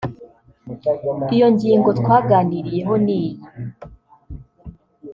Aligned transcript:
Iyo 1.35 1.47
ngingo 1.53 1.89
twaganiriyeho 1.99 2.93
ni 3.05 3.13
iyi 3.25 3.33